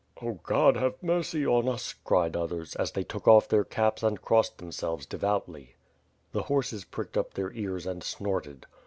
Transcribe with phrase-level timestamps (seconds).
[0.19, 4.19] "Oh God, have mercy on ns!" cried others, as they took oflf their caps and
[4.19, 5.75] crossed themselves devoutly.
[6.31, 8.65] The horses pricked up their ears and snorted.